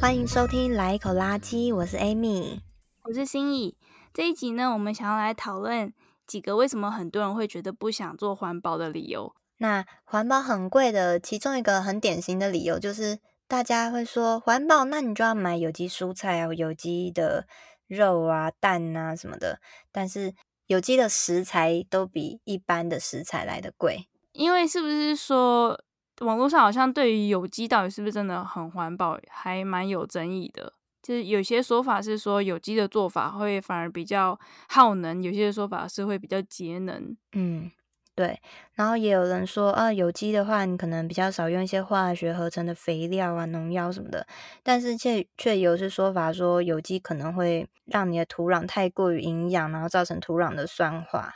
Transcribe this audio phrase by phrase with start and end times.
[0.00, 2.60] 欢迎收听《来一口垃圾》，我是 Amy，
[3.02, 3.76] 我是心怡。
[4.12, 5.92] 这一集呢，我们想要来讨论
[6.26, 9.34] 几个为什么很多人会觉得不想做环保的理由。
[9.58, 13.18] 那环保很贵的其中一个很典型的理由就是，
[13.48, 17.46] 大家会说环保，那你就要买有机蔬菜啊、有机的
[17.86, 19.60] 肉啊、蛋啊什么的。
[19.92, 20.34] 但是
[20.66, 25.80] 有机的食材都比一般的食材来的贵，因为是不是说
[26.20, 30.72] 网络上好像对于有机到底是不是真的很环保，还蛮有争议的。
[31.00, 34.36] 就是有些说法是说有机的做法会反而比较
[34.68, 37.16] 耗能，有些说法是会比较节能。
[37.32, 37.70] 嗯，
[38.16, 38.40] 对。
[38.74, 44.26] 然后也有人说啊，有机的话，你可能比较少用一些化学合成的肥料啊、农药什么的。
[44.62, 51.34] 但是却却有些说法说，有机可能会让你的土壤太过于营养，然后造成土壤的酸化。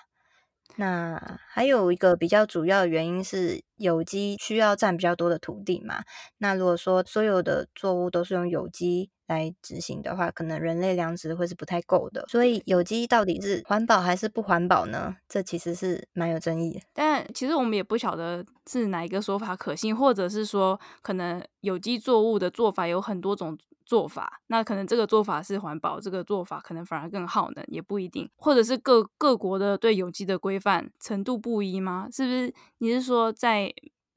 [0.77, 6.03] 那还有一个比较主要的原因是，有机需要占比较多的土地嘛。
[6.39, 12.25] 那如果说所有的作物都是用有机来执行的话，可能人类粮食会是不太够的。
[12.29, 15.17] 所以有机到底是环保还是不环保呢？
[15.29, 16.81] 这其实是蛮有争议的。
[16.93, 28.29] 但其实我们也不晓得是哪一个说法可信，或者是说可能有机作物的做法有很多种做法，那可能这个做法是环保，这个做法可能反而更耗能，也不一定。
[28.37, 32.09] 或者是各各国的对有机的规范程度不一吗？
[32.13, 32.53] 是不是？
[32.79, 33.70] 你是说在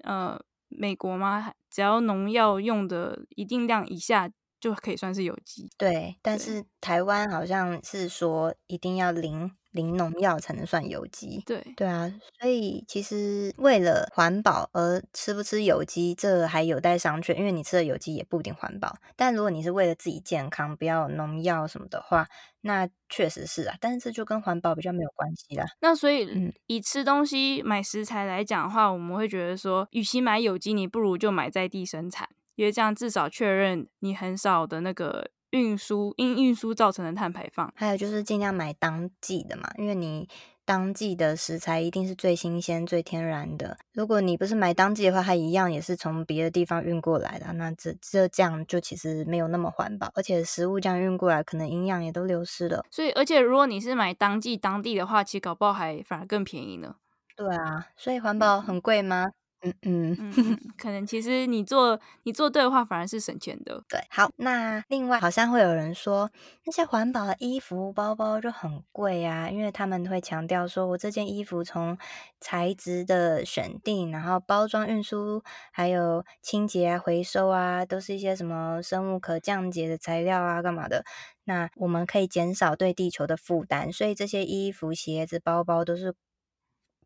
[0.03, 1.53] 呃美国吗？
[1.69, 4.29] 只要农药用的一定量以下，
[4.59, 6.17] 就可以算是有机，对。
[6.21, 12.11] 但是台湾好像是说一定要零零农药才能算有机，对对啊。
[12.39, 17.35] 所以其实为了环保而吃不吃有机，这还有待商榷。
[17.35, 18.95] 因为你吃的有机也不一定环保。
[19.15, 22.27] 但如果你是为了自己健康，不要农药什么的话，
[22.61, 23.75] 那确实是啊。
[23.81, 25.65] 但是这就跟环保比较没有关系啦。
[25.81, 32.29] 那所以，嗯，以吃东西买食材来讲的话，我们会觉得说，与其买有机，你不如就买在地生产。
[32.55, 40.27] 因为这样至少确认你很少的那个运输因运输造成的碳排放，还有就是尽量买当季的嘛，因为你
[40.65, 43.77] 当季的食材一定是最新鲜、最天然的。
[43.93, 52.83] 如果你不是买当季的话，它一样也是从别的地方运过来的，那这这这样就其实没有那么环保，而且食物这样运过来，可能营养也都流失了。
[52.89, 56.95] 所以，而且如果你是买当季当地的话，其实搞不好还反而更便宜呢。
[57.35, 59.27] 对啊，所以环保很贵吗？
[59.63, 63.83] 嗯嗯，嗯，可能其实你做你做对的话，反而是省钱的。
[63.89, 66.29] 对，好，那另外好像会有人说，
[66.65, 71.97] 那些环保的衣服包包就很贵啊，因为他们会强调说，我这件衣服从
[72.39, 75.41] 材质的选定，然后包装运输，
[75.71, 81.03] 还有清洁啊、回收啊，都是一些什么生物可降解的材料啊，干嘛的？
[81.45, 86.13] 那我们可以减少对地球的负担，所以这些衣服、鞋子、包包都是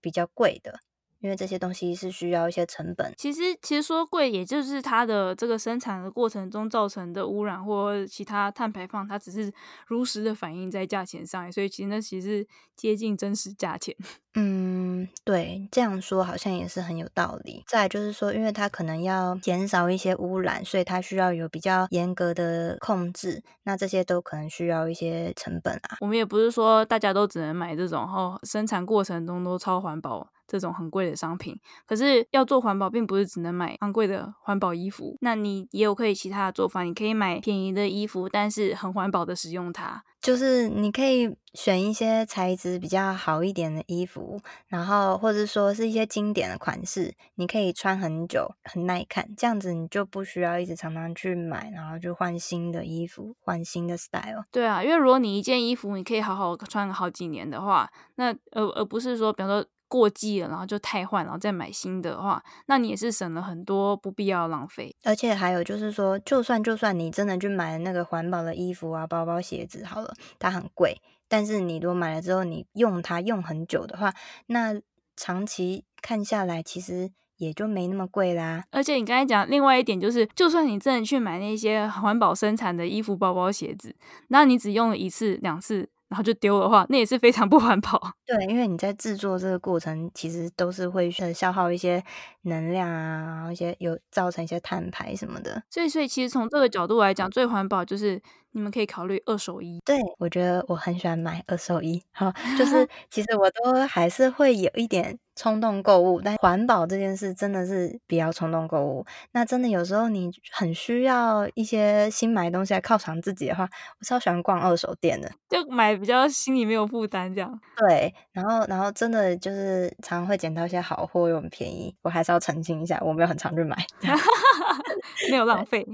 [0.02, 0.80] 比较贵的。
[1.28, 3.14] 因为这些东西是需要一些成本。
[3.18, 9.52] 其实，其实说贵，也就是它的这个生产的过程中造成的污染或其他碳排放，它只是
[9.88, 13.94] 如实的反映在价钱上，所以其实那其实接近真实价钱。
[14.40, 17.64] 嗯，对，这样说好像也是很有道理。
[17.68, 23.44] 再来就是说，因为它可能要减少一些污染，所以它需要有比较严格的控制。
[23.64, 25.98] 那这些都可能需要一些成本啊。
[26.00, 30.30] 我们也不是说大家都只能买这种，然后生产过程中都超环保。
[30.48, 35.18] 这种很贵的商品，可是要做环保，并不是只能买昂贵的环保衣服。
[35.22, 40.04] 那你也有可以其他的做法，你可以买便宜的衣服，但是很环保的使用它。
[40.28, 49.34] 就是你可以选一些材质比较好一点的衣服，然后或者说是一些经典的款式，你可以穿很久，很耐看。
[49.38, 54.44] 这样子你就不需要一直常常去买，然后就换新的衣服，换新的 style。
[54.52, 59.66] 对啊，因为如果你一件衣服你可以好好穿好几年的话，那而而不是说，比方说。
[59.90, 64.94] 过季了，然后就太换，然后再买新的话，那你也是省了很多不必要的浪费。
[65.06, 74.14] 而且还有就是说，就算就算你真的去买那个环保的衣服啊、包包、鞋子，好了，它很贵，但是你如果买了之后，你用它用很久的话，
[74.48, 74.80] 那
[75.16, 78.64] 长期看下来，其实也就没那么贵啦。
[78.72, 83.96] 而且你刚才讲另外一点就是，就算你真的去买那些环保生产的衣服、包包、鞋子，
[84.28, 85.90] 那你只用了一次、两次。
[86.10, 88.02] 然后就丢的话，那也是非常不环保。
[88.26, 92.02] 对，因为你在制作这个过程，其实都是会消耗一些
[92.44, 95.62] 能量啊，然后一些有造成一些碳排什么的。
[95.70, 98.22] 所以，所以其实从这个角度来讲，最环保就是
[98.58, 99.80] 你们可以考虑二手衣。
[99.86, 102.02] 对，我觉得我很喜欢买二手衣。
[102.12, 109.06] 好，就 是其实我都还是会有一点冲动购物，但环保这件事真的是比较冲动购物。
[109.32, 113.64] 那真的有时候你很需要一些新买东西来犒赏自己的话，
[114.00, 117.58] 我超喜欢逛二手店的，就买比较心里没有负担这样。
[117.78, 121.96] 对，然后然后真的就是常常会捡到一些好货又很便宜。
[122.02, 123.78] 我还是要澄清一下，我没有很常去买，
[125.30, 125.86] 没有浪费。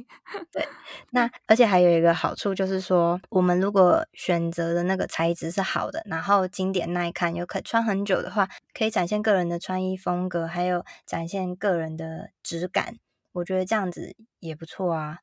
[0.51, 0.65] 对，
[1.11, 12.97] 那而且还有一个好处就是说，我们如果选择的那个材质是好的，然后经典耐看又可以穿很久的话，可以展现个人的穿衣风格，还有展现个人的质感。
[13.31, 15.21] 我觉得这样子也不错啊。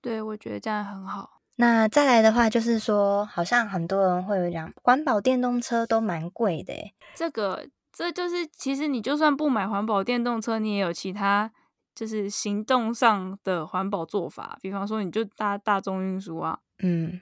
[0.00, 1.42] 对，我觉得这样很好。
[1.56, 6.72] 那再来的话，就是说，好像很多人会有讲，环保电动车都蛮贵的。
[7.14, 11.52] 这个，这就是其实你就算不买环保电动车，你也有其他
[11.94, 16.60] 就是行动上的环保做法，比方说你就搭大众运输啊。
[16.78, 17.20] 嗯。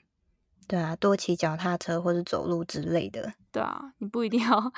[0.67, 3.33] 对啊，多骑脚踏车或者走路之类的。
[3.51, 4.71] 对啊，你不一定要。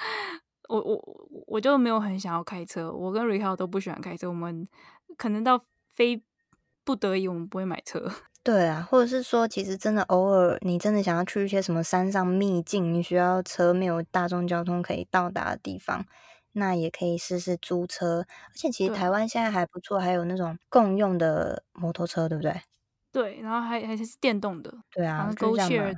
[0.81, 4.27] 我我我就没有很想要开车，我跟瑞浩都不喜欢开车。
[4.27, 4.67] 我们
[5.17, 6.23] 可能到非
[6.83, 7.99] 不得已，我们不会买车。
[8.43, 16.05] 对啊，或者是说，其实真的偶尔，你真的想要去一些什么山上秘境，你需要车没有大众交通可以到达的地方，
[16.53, 18.25] 那也可以试试租车。
[18.49, 22.53] 而且其实台湾现在还不错，还有那种共用的摩托车，对不对？
[23.13, 25.95] 对，然后还还是电动的，对啊，GoShare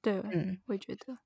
[0.00, 1.18] 对，嗯，我也觉得。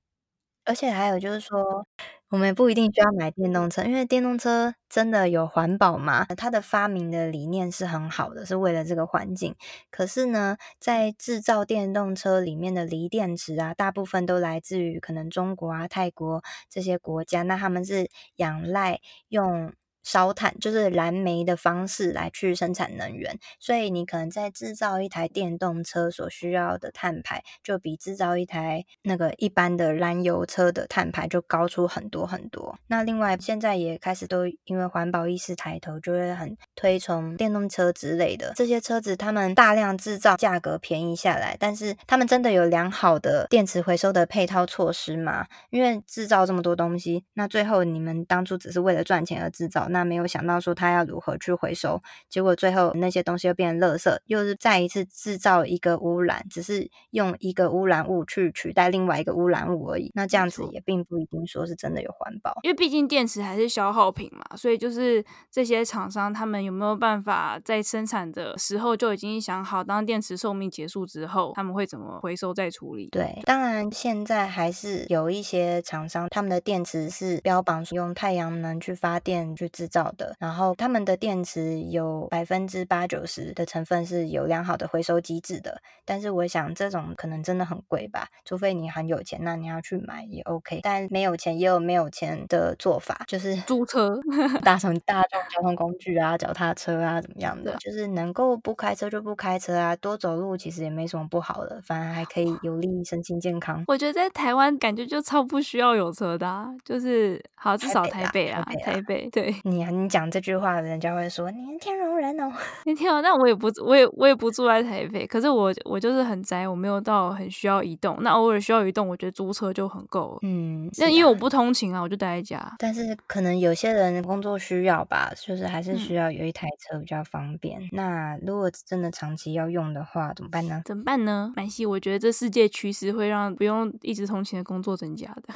[0.67, 1.85] 而且还有就是说，
[2.29, 6.25] 我们也不一定需要买电动车，因为电动车真的有环保嘛？
[6.37, 9.55] 它的发明的理念是很好的，是为了这个环境。
[9.89, 18.99] 可是呢，在制造电动车里面的锂电池啊，大部分都来自于可能中国啊、泰国这些国家，那他们是仰赖
[19.29, 19.73] 用。
[20.07, 32.79] 烧炭就是燃煤的方式来去生产能源，所以你可能在制造一台电动车所需要的碳排，就比制造一台那个一般的燃油车的碳排就高出很多很多。
[32.87, 45.45] 那另外现在也开始都因为环保意识抬头，就会很推崇电动车之类的这些车子，他们大量制造，价格便宜下来，但是他们真的有良好的电池回收的配套措施吗？
[45.69, 60.11] 因为制造这么多东西，那最后你们当初只是为了赚钱而制造，那没有想到说他要如何去回收，结果最后那些东西又变成垃圾，又是再一次制造一个污染，只是用一个污染物去取代另外一个污染物而已。
[60.15, 73.07] 那这样子也并不一定说是真的有环保，因为毕竟电池还是消耗品嘛，所以就是这些厂商他们有没有办法在生产的时候就已经想好，当电池寿命结束之后，他们会怎么回收再处理？
[73.09, 80.35] 对，当然现在还是有一些厂商，他们的电池是标榜用太阳能去发电去制造的。
[80.39, 90.81] 然后他们的电池有百分之八九十的成分是有良好的回收机制的，但是我想这种可能真的很贵吧，除非你很有钱，那你要去买也 OK。
[90.83, 94.19] 但没有钱也有没有钱的做法，就是租车，
[94.63, 103.83] 搭乘大众交通工具啊，脚踏车啊，怎么样的，就是能够不开车就不开车啊，多走路其实也没什么不好的，反而还可以有利于身心健康。
[103.87, 110.17] 我觉得在台湾感觉就超不需要有车的啊，就是好至少台北啊，台北，啊台北，对 你你讲。
[110.17, 112.51] 讲这句话人家会说：“你是天龙人哦，
[112.85, 118.17] 你天哦。”那我也不，我也我也不住在台北，可是我我就是很宅，我没有到很需要移动。
[118.21, 120.39] 那偶尔需要移动，我觉得租车就很够。
[120.41, 122.75] 嗯，那因为我不通勤啊，我就待在家。
[122.79, 127.79] 但是可能有些人工作需要吧，就是还是需要有一台车比较方便。
[127.79, 130.81] 嗯、那如果真的长期要用的话，怎么办呢？
[130.83, 131.53] 怎么办呢？
[131.55, 135.53] 蛮西，我觉得这世界趋势会让不用一直通勤的工作增加的。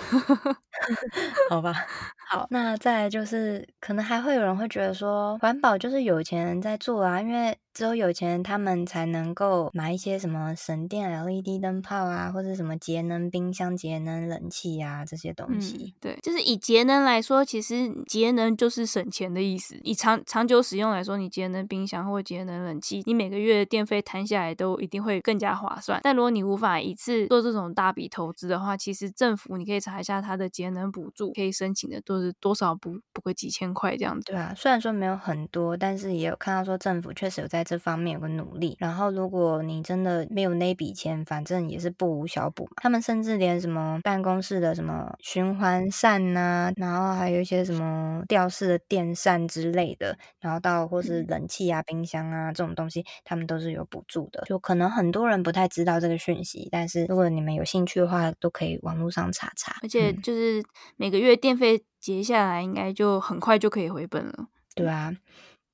[1.49, 1.73] 好吧，
[2.29, 4.55] 好，那再来就是可能还会有人。
[4.57, 15.93] 会觉得说环保就是有钱人在做啊，因为只有有钱人他们才能够买一些什么省电 LED 灯泡啊，或者什么节能冰箱、节能冷气啊这些东西。
[15.95, 19.77] 嗯，对，就是以节能来说，其实节能就是省钱的意思。
[19.83, 25.99] 以长长久使用来说，你节能冰箱或节能冷气，你每个月的电费摊下来都一定会更加划算。
[26.03, 34.31] 但如果你无法一次做这种大笔投资的话，其实政府你可以查一下它的节能补助，可以申请的都是多少补补个几千块这样子。
[34.31, 34.53] 对啊。
[34.55, 38.75] 虽然说没有很多，但是也有看到说政府确实有在这方面有个努力。
[38.79, 42.71] 然后如果你真的没有那笔钱，反正也是不无小补嘛。
[42.77, 54.43] 他们甚至连什么办公室的什么循环扇呐、啊，然后还有一些什么吊式的电扇之类的，然后到或是冷气啊、冰箱啊这种东西，他们都是有补助的。
[54.45, 59.75] 就可能很多人不太知道这个讯息，但是如果你们有兴趣的话，都可以网络上查查。
[59.83, 60.63] 而且就是
[60.97, 61.83] 每个月电费。
[62.01, 64.47] 结下来应该就很快就可以回本了。
[64.73, 65.13] 对啊，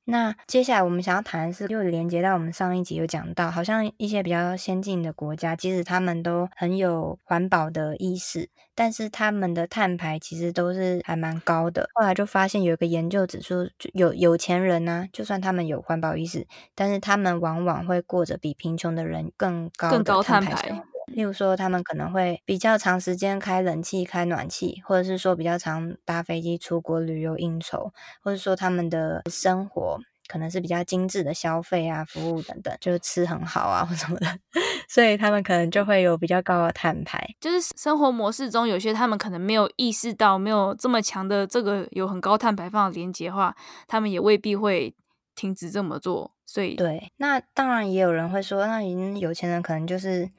[0.09, 11.89] 那接下来我们想要谈的是，又连接到我们上一集有讲到，好像一些比较先进的国家，即使他们都很有环保的意识，但是他们的碳排其实都是还蛮高的。
[11.93, 20.83] 后来就发现有一个研究指出，有有钱人呢、啊，就算他们有环保意识，但是他们往往会过着比贫穷的人更高的碳排。
[21.07, 29.97] 例如说，他们可能会比较长时间开冷气、开暖气，或者是说比较常搭飞机出国旅游应酬，或者说他们的生活
[30.27, 34.27] 可能是比较精致的消费啊、服务等等，就是吃很好啊或什么的，
[34.89, 37.25] 所以他们可能就会有比较高的碳排。
[37.39, 43.55] 就是生活模式中有些他们可能没有意识到，没有这么强的这个有很高碳排放的连接的话，
[43.87, 44.93] 他们也未必会
[45.35, 46.33] 停止这么做。
[46.45, 50.29] 所以，对，那当然也有人会说，那有钱人可能就是。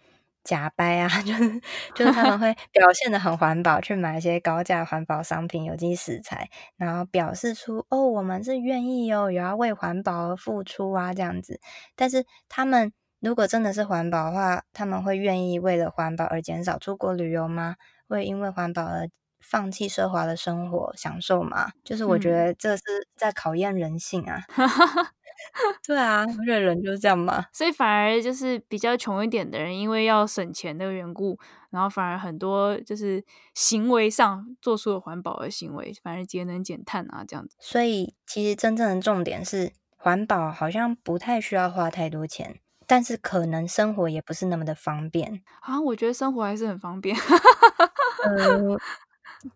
[0.48, 1.60] 假掰啊， 就是
[1.94, 11.60] 就是他们 会表现的很环保，去买一些高价环保商品、有机食材，然后表示出哦，我们是愿意哦，有要为环保而付出啊这样子。
[11.94, 12.90] 但是他们
[13.20, 17.76] 如果真的是环保的话，他们会愿意为了环保而减少出国旅游吗？
[18.08, 19.06] 会因为环保而
[19.40, 21.70] 放弃奢华的生活享受吗？
[21.84, 22.82] 就是我觉得这是
[23.16, 24.40] 在考验人性啊。
[24.48, 24.48] 嗯
[25.87, 31.38] 对啊，我觉得人就是这样嘛，所以反而就是比较穷一点的人，因为要省钱的缘故，
[31.71, 37.57] 然后反而很多就是行为上做出了环保的行为，反而节能减碳啊这样子。
[37.61, 45.80] 所以其实真正的重点是，环保好像不太需要花太多钱，但是可能生活也不是那么的方便啊。
[45.80, 47.16] 我觉得生活还是很方便，
[48.25, 48.78] 呃，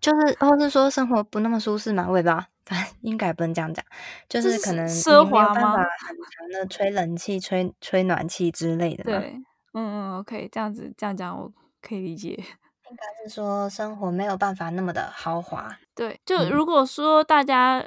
[0.01, 2.45] 就是或是说生活不那么舒适嘛，我也不知道。
[2.65, 3.85] 反正应该不能这样讲，
[4.29, 5.55] 就是可能奢华吗？
[5.55, 9.03] 没有办法很强的吹冷气、吹吹暖气之类的。
[9.03, 9.37] 对，
[9.75, 12.29] 嗯嗯，OK，这样子这样讲我可以理解。
[12.89, 15.77] 应该是说生活没有办法那么的豪华。
[15.93, 17.79] 对，就如果说大家、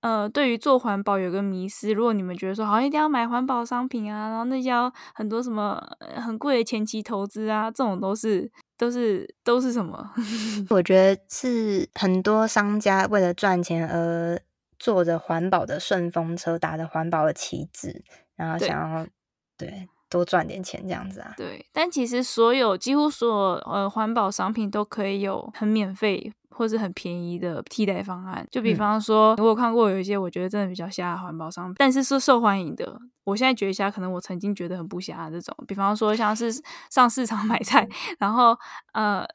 [0.00, 4.72] 嗯、呃对于做环保有个迷思，如果你们觉得说好像一定要买环保商品啊，然后那些
[5.14, 5.80] 很多什么
[6.16, 8.50] 很贵的前期投资啊，这种都是。
[8.76, 10.12] 都是都是什么？
[10.70, 14.40] 我觉得是很多商家为了赚钱而
[14.78, 18.02] 坐着环保的顺风车，打着环保的旗帜，
[18.36, 19.06] 然后想要
[19.56, 21.34] 对，对多赚点钱这样子啊。
[21.36, 23.34] 对，但其实所有几乎所有
[23.72, 26.32] 呃环保商品都可以有很免费。
[26.56, 32.96] 或是很便宜的替代方案，就比方说，嗯、我有看过有一些我觉得真的比较瞎的环保商品，但是是受欢迎的。
[33.24, 36.52] 我现在觉得瞎，可能我曾经觉得很不瞎的这种，比方说像是
[36.90, 37.88] 上市场 买菜，
[38.20, 38.56] 然后
[38.92, 39.26] 呃，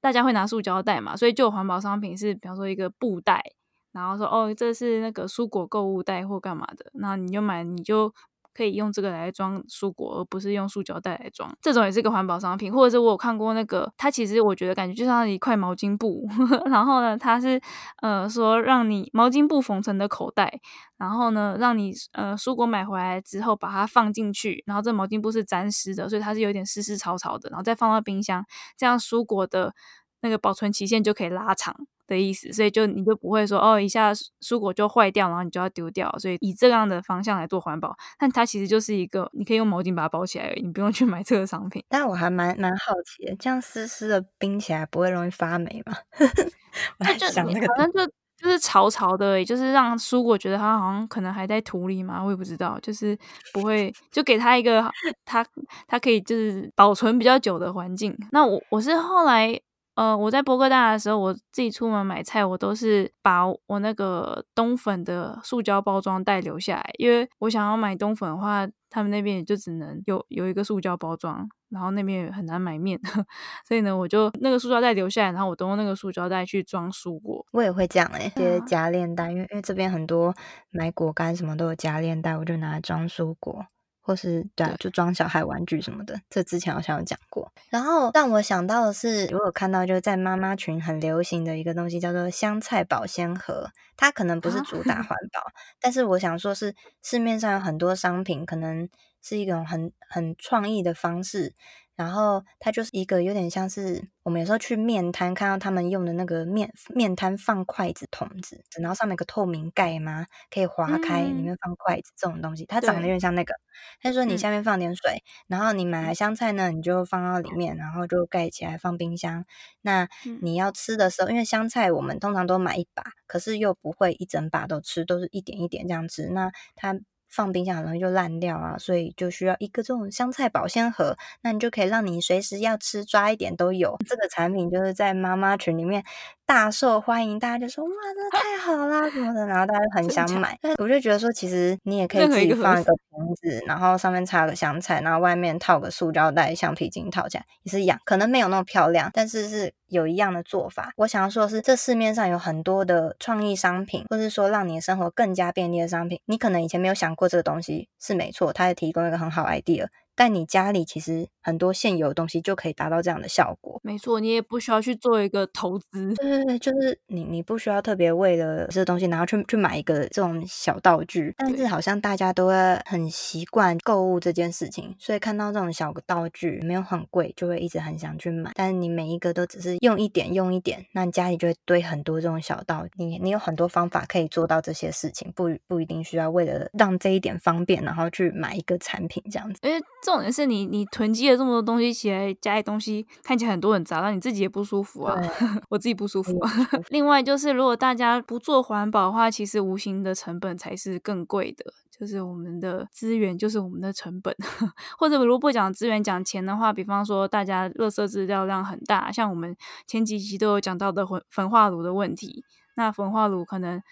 [0.00, 3.42] 大家会拿塑胶袋嘛，所以就有环保商品是，比方说一个布袋，
[3.90, 8.14] 然后说哦，这是那个蔬果购物袋或干嘛的，那你就买，你就。
[8.58, 11.48] 可以用这个来装蔬果，而不是用塑胶袋来装。
[11.62, 16.26] 这种也是个环保商品，或者是我有看过那个，它其实我觉得感觉就像一块毛巾布，
[16.66, 17.60] 然后呢，它是
[18.02, 20.60] 呃说让你毛巾布缝成的口袋，
[20.96, 28.44] 然后呢，让你呃蔬果买回来之后把它放进去，然后这毛巾布是沾湿的，所以它是有点湿湿潮潮的，然后再放到冰箱，
[28.76, 29.72] 这样蔬果的
[30.20, 31.74] 那个保存期限就可以拉长。
[32.08, 36.10] 的意思，所以就你就不会说哦，一下蔬果就坏掉，然后你就要丢掉。
[36.18, 41.84] 所以以这样的方向来做环保，但它其实就是一个，你可以用毛巾把它包起来而已，你不用去买这个商品。
[41.86, 45.94] 但我还蛮蛮好奇的，这样湿湿的冰起来不会容易发霉吗？
[46.98, 53.14] 我在想那个，反正就就是潮潮的，就是让蔬果觉得它好像可能还在土里嘛，我也不知道，就是
[53.52, 54.90] 不会就给它一个
[55.26, 55.44] 它
[55.86, 58.16] 它可以就是保存比较久的环境。
[58.32, 59.60] 那我我是后来。
[59.98, 72.96] 呃，我在波哥大的时候，我自己出门买菜，我都是把我那个冬粉的塑胶包装袋留下来，因为我想要买冬粉的话，他们那边也就只能有有一个塑胶包装，然后那边也很难买面，
[73.66, 77.44] 所以呢，我就那个塑胶袋留下来，然后我都用那个塑胶袋去装蔬果。
[77.50, 80.32] 我也会这样诶、欸，些夹链袋，因为因为这边很多
[80.70, 83.64] 买果干什么都有夹链袋，我就拿来装蔬果。
[84.08, 87.52] 或是对，对，就装小孩玩具什么的，这之前好像有讲过。
[87.68, 93.68] 然后让我想到的是，我有看到就是在妈妈群很流行的一个东西，叫做香菜保鲜盒。
[93.98, 98.88] 它可能不是主打环保，啊、但是我想说是市面上有很多商品，可能
[99.20, 101.52] 是一种很很创意的方式。
[101.98, 113.52] 然后它就是一个有点像是我们有时候去面摊看到他们用的那个面面摊放筷子筒子，然后上面有个透明盖嘛，可以划开，里面放筷子这种东西，它长得有点像那个。
[114.00, 119.44] 他说你下面放点水，然后你买来香菜呢，你就放到里面，然后就盖起来放冰箱。
[119.82, 120.08] 那
[120.40, 126.28] 你要吃的时候，因为香菜我们通常都买一把，可是又不会一整把都吃，都是一点一点这样吃。
[126.28, 126.94] 那它。
[127.28, 133.96] 放冰箱很容易就烂掉啊，所以就需要一个这种香菜保鲜盒，那你就可以让你随时要吃抓一点都有。
[134.06, 136.02] 这个产品就是在妈妈群里面
[136.48, 140.58] 大受欢迎，大家就说哇，这太好啦什么的，然后大家就很想买。
[140.62, 150.90] 但我就觉得说，其实你也可以自己放一个瓶子，然后上面插个香菜，然后外面套个塑胶袋，橡皮筋套起来也是一样，可能没有那么漂亮，但是是有一样的做法。
[150.96, 159.88] 我想要说的是，这市面上有很多的创意商品，或是说让你的生活更加便利的商品，你可能以前没有想过这个东西是没错，它也提供一个很好 idea。
[160.18, 163.80] 但你家里其实很多现有的东西就可以达到这样的效果。
[163.84, 166.12] 没错，你也不需要去做一个投资。
[166.16, 171.32] 对对对，就是你你不需要特别为了这东西，然后去去买一个这种小道具。
[171.38, 178.50] 但是好像大家都会很习惯购物这件事情，所以看到这种小个道具没有很贵，就会一直很想去买。
[178.56, 182.90] 但是你每一个都只是用一点用一点，那你家里就会堆很多这种小道具。
[182.96, 189.60] 你你有很多方法可以做到这些事情，不不一定需要为了让这一点方便，然后去买一个产品这样子。
[189.62, 195.14] 诶重点是你，你囤积了这么多东西起来，家里东西看起来很多很杂，让你自己也不舒服啊。
[195.68, 196.32] 我自己不舒服。
[196.88, 204.34] 另外就是，如果大家不做环保的话，其实无形的成本才是更贵的，就是我们的资源就是我们的成本。
[204.96, 209.54] 或者如果不讲资源讲钱的话，比方说大家垃圾资料量很大，像我们
[209.86, 212.46] 前几集都有讲到的焚焚化炉的问题，
[212.76, 213.82] 那焚化炉可能。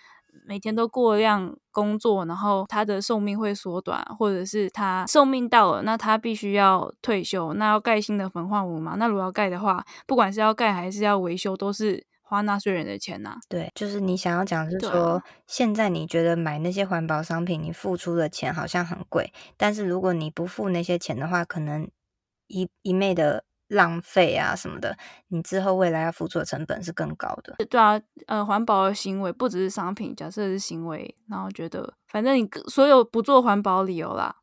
[0.44, 8.96] 每天都过量工作，然后他的寿命会缩短，或者是他寿命到了，那他必须要退休，那要盖新的焚化炉嘛？
[8.98, 13.38] 那如果要盖的话，不管是要盖还是要维修，都是花纳税人的钱呐、啊。
[13.48, 21.88] 对，就是你想要讲是说，啊、现在你觉得买那些环保商品，你付出的钱好像很贵，但是如果你不付那些钱的话，可能
[22.48, 23.45] 一一昧的。
[23.68, 24.96] 浪费啊什么的，
[25.28, 27.56] 你之后未来要付出的成本是更高的。
[27.68, 34.36] 对啊，呃，环保的行为不只是商品，假设是行为，然后觉得反正你所有不做环保理由啦，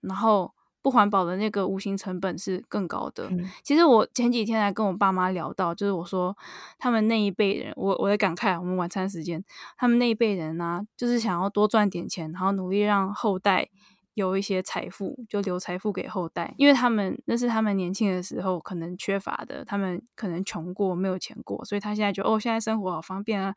[0.00, 3.28] 然后不环保的那个无形成本是更高的。
[3.30, 6.34] 嗯、其实我前几天还跟我爸妈聊到，就是我说
[6.78, 9.44] 他们那一辈人，我我在感慨，我们晚餐时间，
[9.76, 13.68] 他们那一辈人呢、啊，就是想要多赚点钱，然后努力让后代。
[14.16, 23.54] 有一些财富，就留财富给后代，因为他们那是他们年轻的时候可能缺乏的，他们可能穷过，没有钱过，所以他现在觉得哦，现在生活好方便啊，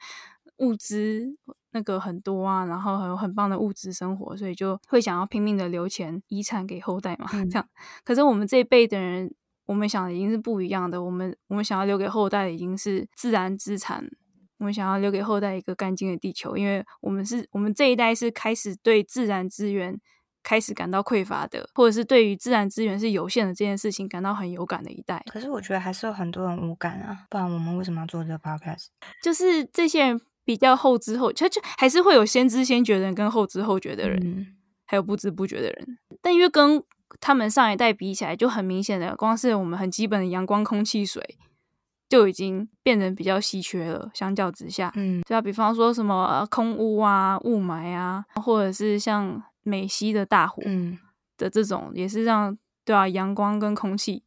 [0.58, 1.38] 物资
[1.72, 7.66] 那个很多啊，然后很有很棒的物质生活，所以就会想要拼命的留钱遗产给后代嘛， 嗯、这样。
[8.04, 9.34] 可是我们这一辈的人，
[9.66, 14.06] 我们想的已经是不一样的，我们我们想要留给后代的已经是自然资产，
[14.58, 19.98] 我们想要留给后代一个干净的地球，因为我们是我们这一代是开始对自然资源。
[20.42, 25.24] 开始感到匮乏的，或者是对于自然资源是有限的这件事情感到很有感的一代。
[25.32, 28.88] 可是我觉得还是有很多人无感啊，不然我们为什么要做这个 podcast？
[29.22, 34.48] 就是这些人比较后知后觉，就还是会有先知先觉的人跟后知后觉的人，嗯、
[34.86, 35.98] 还有不知不觉的人。
[36.22, 36.82] 但因为跟
[37.20, 41.38] 他们上一代比起来，就很明显的，光是我们很基本的阳光、空气、水
[42.08, 44.10] 就已经变得比较稀缺了。
[44.14, 49.44] 相较之下，嗯，对啊，比方说什么空污啊、雾霾啊，或者是像。
[49.70, 50.62] 美西的大湖
[51.38, 54.24] 的这种也是让对啊，阳光跟空气，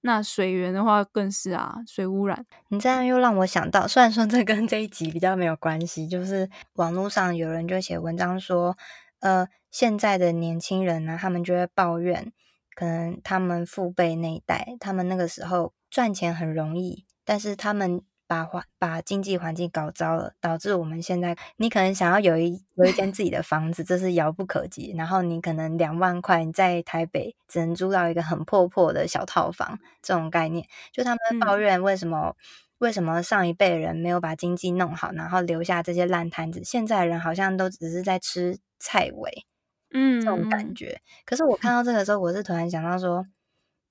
[0.00, 2.44] 那水源的话更是啊，水污染。
[2.68, 8.76] 你这样又让我想到， 虽然说这跟这一集比较没有关系，就是网络上有人就写文章说，
[9.20, 12.32] 呃，现在的年轻人呢，他们就会抱怨，
[12.74, 18.02] 可能他们父辈那一代，他们那个时候赚钱很容易，但是他们。
[18.30, 24.94] 把环把经济环境搞糟了，导致我们现在，你可能想要有一有一间自己的房子，这是遥不可及。
[24.96, 32.34] 然后你可能两万块，你在台北只能租到一个很破破的小套房，这种概念，就他们抱怨为什么、嗯、
[32.78, 39.44] 为什么上一辈人没有把经济弄好，然后留下这些烂摊子，现在人好像都只是在吃菜尾，
[39.92, 41.00] 嗯，这种感觉。
[41.24, 43.26] 可是我看到这个时候，我是突然想到说，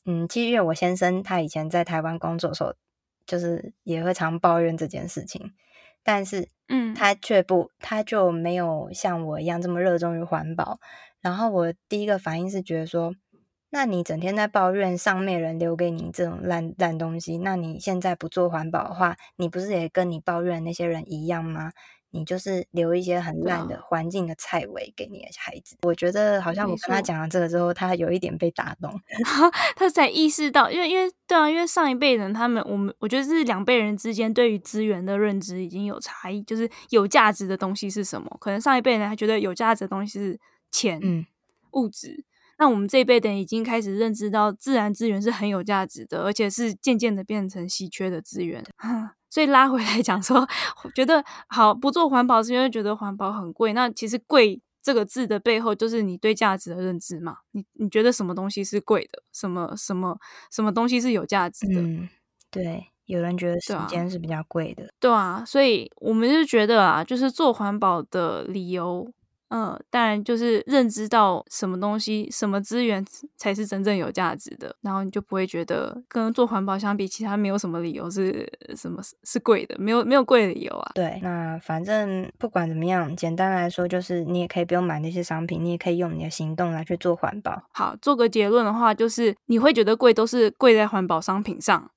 [0.06, 2.74] 嗯，其实我先生他以前在台湾工作的时候。
[3.30, 5.54] 就是也会常抱怨这件事情，
[6.04, 10.80] 但是，嗯，他却不，他就没有像我一样这么热衷于环保。
[11.22, 13.14] 然后我第一个反应是觉得说，
[13.70, 21.72] 那你整天在抱怨上面人留给你这种烂烂东西，那你现在不做环保的话，你不是也跟你抱怨那些人一样吗？
[22.12, 28.90] 你就是留一些很烂的环境的菜尾给你的孩子，我觉得好像我跟他讲了这个之后，他有一点被打动，
[29.24, 38.38] 然后他才意识到，因为因为对啊，因为上一辈人他们，我们我觉得是两辈人之间对于资源的认知已经有差异，就是有价值的东西是什么？
[38.40, 40.40] 可能上一辈人他觉得有价值的东西是
[40.72, 41.26] 钱、嗯、
[41.74, 42.26] 物质，
[42.58, 48.64] 那我们这一辈的人已经开始认知到自然资源是很有价值的，而且是渐渐的变成稀缺的资源。
[49.30, 50.48] 所以拉回来讲说，
[50.96, 53.74] 觉得好不做环保是因为觉得环保很贵。
[53.74, 57.38] 那其实“贵”这个字的背后，就是你对价值的认知嘛。
[57.52, 59.22] 你你觉得什么东西是贵的？
[59.32, 60.18] 什么什么
[60.52, 61.82] 什么东西是有价值的？
[61.82, 62.10] 嗯，
[62.50, 62.88] 对。
[63.06, 64.88] 有人觉得时间是比较贵的。
[65.00, 69.12] 对啊，所以我们就觉得啊，就是做环保的理由。
[69.50, 73.04] 嗯，当然就是认知到什么东西、什么资源
[73.36, 80.92] 才是真正有价值的，然后你就不会觉得跟做环保相比，其他没有什么理由是什么是贵的，没有没有贵的理由啊。
[80.94, 87.64] 对，那反正不管怎么样，简单来说就是你也可以不用买那些商品，你也可以用你的行动来去做环保。
[87.74, 91.90] 好，做个结论的话，就是你会觉得贵，都是贵在环保商品上，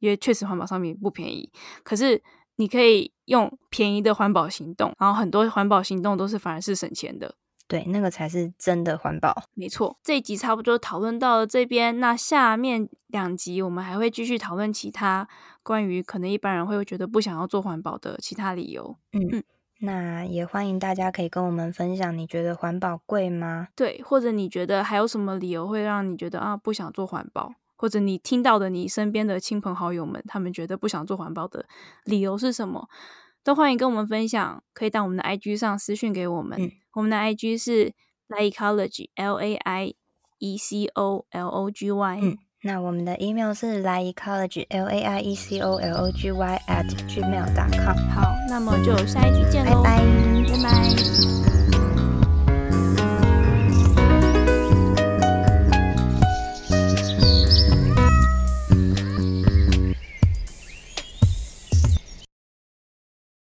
[0.00, 1.52] 因为确实环保商品不便宜，
[1.84, 2.20] 可是。
[2.56, 7.34] 你可以用便宜的环保行动，然后很多环保行动都是反而是省钱的，
[7.68, 9.44] 对，那个才是真的环保。
[9.54, 15.28] 没错，这一集差不多讨论到了这边，那下面两集我们还会继续讨论其他
[15.62, 18.96] 关于可能一般人会觉得不想要做环保的其他理由。
[19.12, 19.44] 嗯嗯，
[19.80, 23.68] 那也欢迎大家可以跟我们分享，你觉得环保贵吗？
[23.74, 27.52] 对，或者你觉得还有什么理由会让你觉得啊不想做环保？
[27.76, 31.66] 或者你听到的，你身边的亲朋好友们，他们觉得不想做环保的
[32.04, 32.88] 理由是什么？
[33.44, 36.60] 都欢迎跟我们分享，可以到我们的 IG 上私讯给我们。
[36.60, 37.92] 嗯、我们的 IG 是
[38.28, 39.94] laiecology，L A I
[40.38, 42.18] E C O L O G Y。
[42.22, 47.96] 嗯，那我们的 email 是 laiecology，L A I E C O L O G Y at gmail.com。
[48.10, 50.04] 好，那么就下一集见喽，拜拜，
[50.50, 51.55] 拜拜。